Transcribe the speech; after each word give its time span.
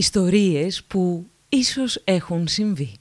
Ιστορίες 0.00 0.84
που 0.84 1.26
ίσως 1.48 2.00
έχουν 2.04 2.48
συμβεί. 2.48 2.92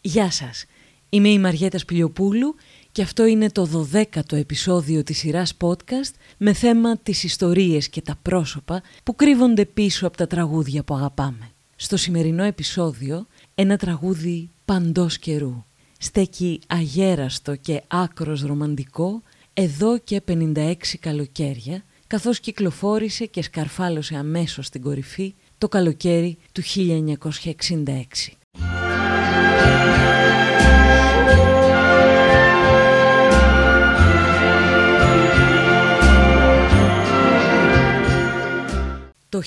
Γεια 0.00 0.30
σας, 0.30 0.64
είμαι 1.08 1.28
η 1.28 1.38
Μαριέτα 1.38 1.78
Σπηλιοπούλου 1.78 2.54
και 2.92 3.02
αυτό 3.02 3.24
είναι 3.24 3.50
το 3.50 3.90
12ο 3.92 4.32
επεισόδιο 4.32 5.02
της 5.02 5.18
σειράς 5.18 5.56
podcast 5.60 6.14
με 6.36 6.52
θέμα 6.52 6.98
τις 6.98 7.24
ιστορίες 7.24 7.88
και 7.88 8.00
τα 8.00 8.18
πρόσωπα 8.22 8.82
που 9.04 9.14
κρύβονται 9.14 9.64
πίσω 9.64 10.06
από 10.06 10.16
τα 10.16 10.26
τραγούδια 10.26 10.82
που 10.82 10.94
αγαπάμε. 10.94 11.50
Στο 11.76 11.96
σημερινό 11.96 12.42
επεισόδιο 12.42 13.26
ένα 13.54 13.76
τραγούδι 13.76 14.50
παντός 14.66 15.18
καιρού. 15.18 15.64
Στέκει 15.98 16.60
αγέραστο 16.66 17.56
και 17.56 17.82
άκρος 17.86 18.42
ρομαντικό 18.42 19.22
εδώ 19.54 19.98
και 19.98 20.22
56 20.28 20.74
καλοκαίρια 21.00 21.84
καθώς 22.06 22.40
κυκλοφόρησε 22.40 23.26
και 23.26 23.42
σκαρφάλωσε 23.42 24.16
αμέσως 24.16 24.66
στην 24.66 24.82
κορυφή 24.82 25.34
το 25.58 25.68
καλοκαίρι 25.68 26.38
του 26.52 26.62
1966. 26.62 27.92
Το 39.36 39.42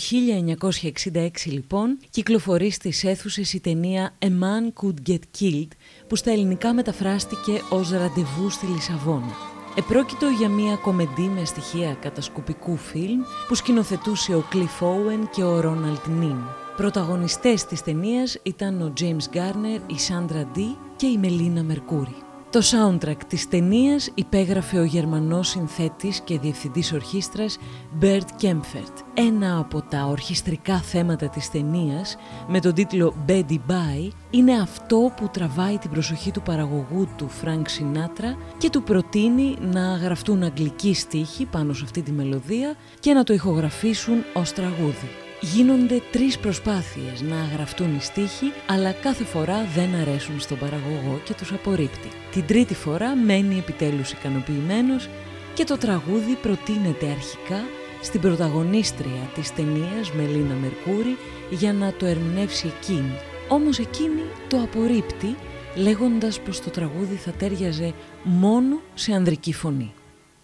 1966 1.14 1.30
λοιπόν 1.46 1.98
κυκλοφορεί 2.10 2.72
στις 2.72 3.04
αίθουσες 3.04 3.54
η 3.54 3.60
ταινία 3.60 4.18
A 4.20 4.26
Man 4.26 4.82
Could 4.82 5.10
Get 5.10 5.20
Killed 5.40 5.68
που 6.08 6.16
στα 6.16 6.32
ελληνικά 6.32 6.74
μεταφράστηκε 6.74 7.62
ως 7.70 7.92
«Ραντεβού 7.92 8.50
στη 8.50 8.66
Λισαβόνα». 8.66 9.36
Επρόκειτο 9.76 10.28
για 10.28 10.50
μια 10.50 10.76
κομεντή 10.76 11.28
με 11.28 11.46
στοιχεία 11.46 11.94
κατασκοπικού 11.94 12.76
φιλμ 12.76 13.22
που 13.48 13.56
σκηνοθετούσε 13.56 14.36
ο 14.36 14.44
Cliff 14.54 14.86
Owen 14.86 15.28
και 15.31 15.44
ο 15.44 15.59
Ρόναλτ 15.59 16.08
Νίν. 16.08 16.38
Πρωταγωνιστές 16.78 17.66
της 17.66 17.81
ταινίας 17.81 18.38
ήταν 18.44 18.81
ο 18.81 18.94
James 19.00 19.36
Garner, 19.36 19.80
η 19.88 19.96
Sandra 20.09 20.58
Dee 20.58 20.78
και 20.96 21.06
η 21.06 21.18
Μελίνα 21.18 21.64
Μερκούρη. 21.64 22.16
Το 22.52 22.61
soundtrack 22.64 23.17
της 23.28 23.47
ταινίας 23.47 24.09
υπέγραφε 24.14 24.80
ο 24.80 24.83
Γερμανός 24.83 25.47
συνθέτης 25.47 26.19
και 26.19 26.39
διευθυντής 26.39 26.94
ορχήστρας 26.94 27.58
Bert 28.02 28.41
Kempfert. 28.41 28.94
Ένα 29.14 29.58
από 29.58 29.81
τα 29.81 30.06
ορχιστρικά 30.06 30.78
θέματα 30.78 31.30
της 31.30 31.50
ταινίας 31.50 32.17
με 32.47 32.59
τον 32.59 32.73
τίτλο 32.73 33.14
Betty 33.28 33.58
Bye 33.67 34.09
είναι 34.30 34.53
αυτό 34.61 35.11
που 35.17 35.30
τραβάει 35.33 35.78
την 35.78 35.89
προσοχή 35.89 36.31
του 36.31 36.41
παραγωγού 36.41 37.08
του 37.17 37.30
Frank 37.44 37.64
Sinatra 37.64 38.36
και 38.58 38.69
του 38.69 38.84
προτείνει 38.84 39.56
να 39.61 39.95
γραφτούν 39.95 40.44
αγγλικοί 40.44 40.94
στίχοι 40.94 41.45
πάνω 41.45 41.73
σε 41.73 41.84
αυτή 41.84 42.02
τη 42.02 42.11
μελωδία 42.11 42.75
και 43.00 43.13
να 43.13 43.23
το 43.23 43.34
ηχογραφήσουν 43.34 44.23
ως 44.34 44.53
τραγούδι. 44.53 45.28
Γίνονται 45.42 46.02
τρεις 46.12 46.40
προσπάθειες 46.40 47.22
να 47.22 47.50
γραφτούν 47.54 47.95
οι 47.95 48.02
στίχοι, 48.02 48.52
αλλά 48.68 48.92
κάθε 48.92 49.23
φορά 49.23 49.66
δεν 49.76 49.96
αρέσουν 49.96 50.40
στον 50.40 50.58
παραγωγό 50.58 51.22
και 51.23 51.34
τους 51.34 51.52
απορρίπτει. 51.52 52.08
Την 52.31 52.46
τρίτη 52.46 52.73
φορά 52.73 53.16
μένει 53.16 53.58
επιτέλους 53.58 54.12
ικανοποιημένος 54.12 55.09
και 55.54 55.64
το 55.64 55.78
τραγούδι 55.78 56.38
προτείνεται 56.42 57.06
αρχικά 57.06 57.62
στην 58.02 58.22
πρωταγωνίστρια 58.22 59.30
της 59.34 59.54
ταινίας 59.54 60.12
Μελίνα 60.12 60.54
Μερκούρη 60.54 61.18
για 61.50 61.74
να 61.74 61.94
το 61.94 62.06
ερμηνεύσει 62.06 62.74
εκείνη. 62.78 63.14
Όμως 63.50 63.80
εκείνη 63.80 64.24
το 64.48 64.58
απορρίπτει 64.58 65.36
λέγοντας 65.76 66.40
πως 66.40 66.62
το 66.62 66.70
τραγούδι 66.70 67.16
θα 67.16 67.31
τέριαζε 67.31 67.94
μόνο 68.24 68.81
σε 68.94 69.14
ανδρική 69.14 69.53
φωνή. 69.53 69.94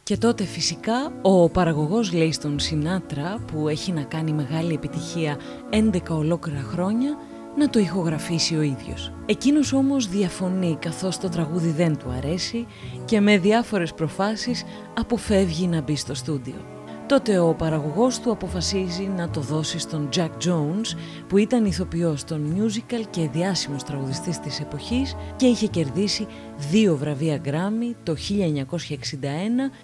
Και 0.09 0.17
τότε 0.17 0.44
φυσικά 0.44 1.11
ο 1.22 1.50
παραγωγός 1.50 2.14
λέει 2.14 2.31
στον 2.31 2.59
Σινάτρα 2.59 3.40
που 3.52 3.68
έχει 3.68 3.91
να 3.91 4.03
κάνει 4.03 4.34
μεγάλη 4.34 4.74
επιτυχία 4.74 5.38
11 5.72 6.00
ολόκληρα 6.09 6.62
χρόνια 6.62 7.18
να 7.57 7.69
το 7.69 7.80
ηχογραφήσει 7.80 8.56
ο 8.56 8.62
ίδιος. 8.62 9.12
Εκείνος 9.25 9.74
όμως 9.74 10.07
διαφωνεί 10.07 10.78
καθώς 10.81 11.18
το 11.18 11.30
τραγούδι 11.30 11.69
δεν 11.69 11.97
του 11.97 12.09
αρέσει 12.09 12.66
και 13.06 13.19
με 13.19 13.38
διάφορες 13.38 13.94
προφάσεις 13.94 14.63
αποφεύγει 14.96 15.68
να 15.68 15.81
μπει 15.81 15.96
στο 15.96 16.13
στούντιο. 16.13 16.75
Τότε 17.08 17.40
ο 17.40 17.54
παραγωγός 17.54 18.20
του 18.20 18.32
αποφασίζει 18.32 19.12
να 19.16 19.30
το 19.30 19.42
δώσει 19.42 19.80
στον 19.80 20.10
Jack 20.16 20.30
Jones 20.46 20.98
που 21.28 21.38
ήταν 21.38 21.66
ηθοποιός 21.66 22.24
των 22.24 22.56
musical 22.58 23.04
και 23.10 23.30
διάσημος 23.34 23.84
τραγουδιστής 23.84 24.40
της 24.40 24.60
εποχής 24.60 25.16
και 25.36 25.46
είχε 25.46 25.68
κερδίσει 25.68 26.28
δύο 26.72 26.96
βραβεία 26.96 27.42
Grammy 27.46 27.96
το 28.04 28.16
1961 28.30 28.76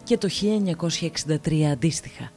και 0.04 0.18
το 0.18 0.28
1963 1.48 1.62
αντίστοιχα. 1.72 2.32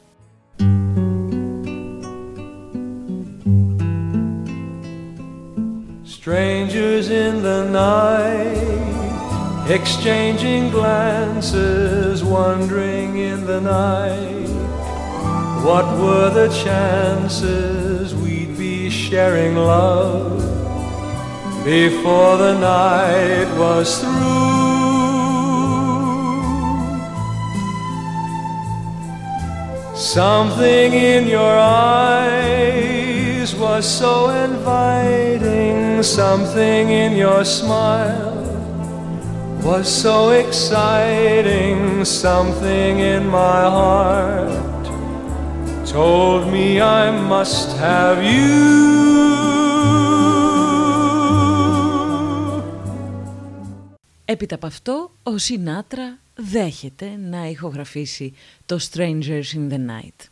Strangers 6.19 7.07
in 7.25 7.35
the 7.49 7.61
night 7.71 8.85
Exchanging 9.77 10.65
glances 10.77 12.23
Wandering 12.23 13.11
in 13.31 13.39
the 13.51 13.61
night 13.61 14.45
What 15.65 15.87
were 15.97 16.29
the 16.29 16.47
chances 16.53 18.13
we'd 18.13 18.55
be 18.55 18.87
sharing 18.91 19.55
love 19.55 20.37
before 21.65 22.37
the 22.37 22.53
night 22.59 23.47
was 23.57 23.99
through? 23.99 24.45
Something 29.95 30.93
in 30.93 31.27
your 31.27 31.57
eyes 31.57 33.55
was 33.55 33.87
so 33.87 34.29
inviting, 34.29 36.03
something 36.03 36.89
in 36.91 37.17
your 37.17 37.43
smile 37.43 38.35
was 39.63 39.87
so 39.87 40.29
exciting, 40.29 42.05
something 42.05 42.99
in 42.99 43.25
my 43.25 43.61
heart 43.63 44.74
told 45.94 46.52
me 46.52 46.80
I 46.80 47.10
must 47.32 47.68
have 47.78 48.22
you. 48.22 49.10
Έπειτα 54.24 54.54
από 54.54 54.66
αυτό, 54.66 55.10
ο 55.22 55.38
Σινάτρα 55.38 56.18
δέχεται 56.34 57.06
να 57.30 57.46
ηχογραφήσει 57.48 58.34
το 58.66 58.78
Strangers 58.90 59.54
in 59.54 59.72
the 59.72 59.78
Night. 59.78 60.28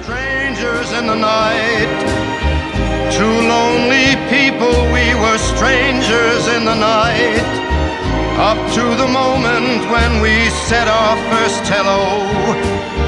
Strangers 0.00 0.88
in 0.98 1.06
the 1.12 1.18
night 1.36 1.98
Two 3.16 3.36
lonely 3.52 4.08
people 4.34 4.74
we 4.96 5.06
were 5.22 5.38
strangers 5.52 6.42
in 6.56 6.62
the 6.70 6.78
night 6.96 7.48
Up 8.50 8.60
to 8.76 8.84
the 9.02 9.08
moment 9.20 9.80
when 9.94 10.12
we 10.24 10.34
said 10.66 10.86
our 10.88 11.16
first 11.30 11.62
hello 11.74 13.07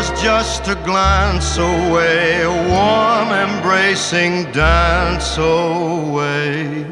Was 0.00 0.10
just 0.30 0.62
a 0.74 0.78
glance 0.88 1.50
away, 1.72 2.24
a 2.52 2.54
warm 2.74 3.30
embracing 3.46 4.34
dance 4.52 5.36
away. 5.38 6.86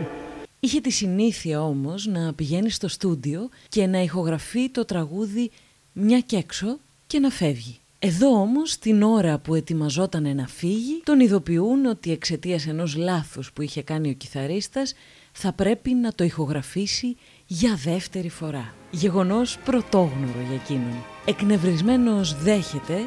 Είχε 0.60 0.80
τη 0.80 0.90
συνήθεια 0.90 1.62
όμως 1.62 2.06
να 2.06 2.32
πηγαίνει 2.32 2.70
στο 2.70 2.88
στούντιο 2.88 3.48
και 3.68 3.86
να 3.86 4.02
ηχογραφεί 4.02 4.70
το 4.70 4.84
τραγούδι 4.84 5.50
μια 5.92 6.20
και 6.20 6.36
έξω 6.36 6.78
και 7.06 7.18
να 7.18 7.30
φεύγει. 7.30 7.78
Εδώ 7.98 8.40
όμως 8.40 8.78
την 8.78 9.02
ώρα 9.02 9.38
που 9.38 9.54
ετοιμαζόταν 9.54 10.36
να 10.36 10.46
φύγει 10.46 11.00
τον 11.04 11.20
ειδοποιούν 11.20 11.86
ότι 11.86 12.12
εξαιτίας 12.12 12.66
ενός 12.66 12.96
λάθους 12.96 13.52
που 13.52 13.62
είχε 13.62 13.82
κάνει 13.82 14.10
ο 14.10 14.12
κιθαρίστας 14.12 14.94
θα 15.40 15.52
πρέπει 15.52 15.94
να 15.94 16.12
το 16.12 16.24
ηχογραφήσει 16.24 17.16
για 17.46 17.78
δεύτερη 17.84 18.28
φορά. 18.28 18.74
Γεγονός 18.90 19.58
πρωτόγνωρο 19.58 20.40
για 20.46 20.54
εκείνον. 20.54 21.04
Εκνευρισμένος 21.24 22.42
δέχεται 22.42 22.98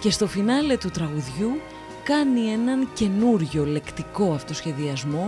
και 0.00 0.10
στο 0.10 0.26
φινάλε 0.26 0.76
του 0.76 0.88
τραγουδιού 0.88 1.50
κάνει 2.04 2.40
έναν 2.40 2.88
καινούριο 2.94 3.64
λεκτικό 3.64 4.32
αυτοσχεδιασμό 4.32 5.26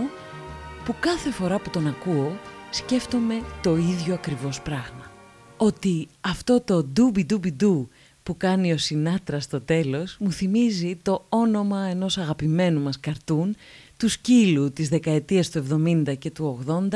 που 0.85 0.95
κάθε 0.99 1.31
φορά 1.31 1.59
που 1.59 1.69
τον 1.69 1.87
ακούω 1.87 2.39
σκέφτομαι 2.69 3.41
το 3.61 3.75
ίδιο 3.75 4.13
ακριβώς 4.13 4.61
πράγμα. 4.61 5.11
Ότι 5.57 6.07
αυτό 6.21 6.61
το 6.61 6.83
ντούμπι 6.83 7.25
ντούμπι 7.25 7.51
ντου 7.51 7.89
που 8.23 8.37
κάνει 8.37 8.73
ο 8.73 8.77
Σινάτρα 8.77 9.39
στο 9.39 9.61
τέλος 9.61 10.15
μου 10.19 10.31
θυμίζει 10.31 10.95
το 11.01 11.25
όνομα 11.29 11.81
ενός 11.81 12.17
αγαπημένου 12.17 12.81
μας 12.81 12.99
καρτούν 12.99 13.55
του 13.97 14.09
σκύλου 14.09 14.71
της 14.71 14.89
δεκαετίας 14.89 15.49
του 15.49 15.65
70 16.07 16.17
και 16.19 16.31
του 16.31 16.63
80 16.67 16.87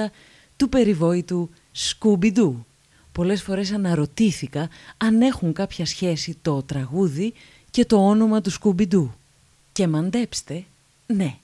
του 0.56 0.70
περιβόητου 0.70 1.50
Σκούμπι-Ντου. 1.72 2.66
Πολλές 3.12 3.44
φορές 3.44 3.72
αναρωτήθηκα 3.72 4.70
αν 4.98 5.22
έχουν 5.22 5.54
κάποια 5.54 5.86
σχέση 5.86 6.38
το 6.42 6.64
τραγούδι 6.64 7.34
και 7.72 7.86
το 7.86 8.08
όνομα 8.08 8.42
του 8.42 8.50
Σκούμπι-Ντου. 8.50 9.14
Και 9.72 9.88
μαντέψτε, 9.88 10.64
ναι, 11.06 11.38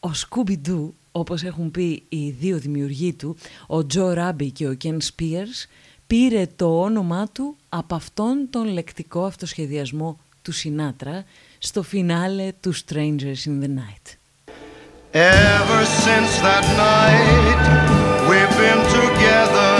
ο 0.00 0.12
Σκούμπι-Ντου, 0.12 0.94
όπως 1.12 1.42
έχουν 1.42 1.70
πει 1.70 2.02
οι 2.08 2.30
δύο 2.30 2.58
δημιουργοί 2.58 3.12
του, 3.12 3.36
ο 3.66 3.86
Τζο 3.86 4.12
Ράμπι 4.12 4.50
και 4.50 4.68
ο 4.68 4.74
Κεν 4.74 5.00
Σπίερς, 5.00 5.66
πήρε 6.14 6.46
το 6.56 6.80
όνομά 6.80 7.28
του 7.32 7.56
από 7.68 7.94
αυτόν 7.94 8.46
τον 8.50 8.64
λεκτικό 8.64 9.24
αυτοσχεδιασμό 9.24 10.18
του 10.42 10.52
Σινάτρα 10.52 11.24
στο 11.58 11.82
φινάλε 11.82 12.52
του 12.60 12.74
Strangers 12.74 13.40
in 13.48 13.62
the 13.62 13.70
Night. 13.80 14.06
Ever 15.12 15.82
since 16.04 16.32
that 16.46 16.66
night 16.88 17.64
we've 18.28 18.56
been 18.64 18.82
together 19.00 19.72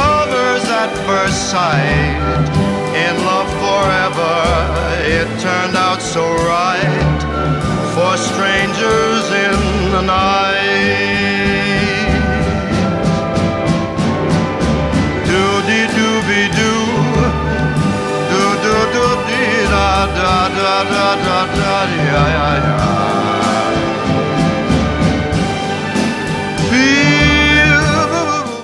lovers 0.00 0.66
at 0.82 0.92
first 1.08 1.40
sight 1.52 2.46
in 3.04 3.14
love 3.30 3.50
forever 3.64 4.36
it 5.18 5.28
turned 5.46 5.76
out 5.86 6.00
so 6.14 6.24
right 6.54 7.20
for 7.94 8.12
strangers 8.30 9.24
in 9.46 9.56
the 9.94 10.02
night 10.16 10.41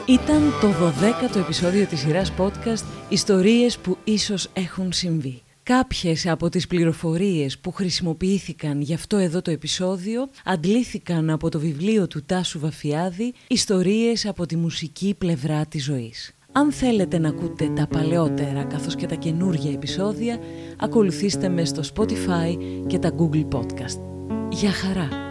Ήταν 0.07 0.53
το 0.61 0.69
12ο 0.69 1.37
επεισόδιο 1.37 1.87
της 1.87 2.01
σειράς 2.01 2.33
podcast 2.39 2.85
«Ιστορίες 3.09 3.79
που 3.79 3.99
ίσως 4.05 4.49
έχουν 4.53 4.93
συμβεί». 4.93 5.43
Κάποιες 5.63 6.27
από 6.27 6.49
τις 6.49 6.67
πληροφορίες 6.67 7.59
που 7.59 7.73
χρησιμοποιήθηκαν 7.73 8.81
για 8.81 8.95
αυτό 8.95 9.17
εδώ 9.17 9.43
το 9.43 9.51
επεισόδιο 9.51 10.29
αντλήθηκαν 10.45 11.31
από 11.31 11.49
το 11.49 11.59
βιβλίο 11.59 12.07
του 12.07 12.23
Τάσου 12.27 12.59
Βαφιάδη 12.59 13.35
«Ιστορίες 13.49 14.27
από 14.27 14.47
τη 14.47 14.57
μουσική 14.57 15.15
πλευρά 15.19 15.67
της 15.67 15.85
ζωής». 15.85 16.38
Αν 16.53 16.73
θέλετε 16.73 17.19
να 17.19 17.29
ακούτε 17.29 17.69
τα 17.69 17.87
παλαιότερα 17.87 18.65
καθώς 18.65 18.95
και 18.95 19.07
τα 19.07 19.15
καινούργια 19.15 19.73
επεισόδια, 19.73 20.39
ακολουθήστε 20.79 21.49
με 21.49 21.65
στο 21.65 21.83
Spotify 21.95 22.57
και 22.87 22.99
τα 22.99 23.11
Google 23.19 23.49
Podcast. 23.49 24.01
Για 24.51 24.73
χαρά! 24.73 25.28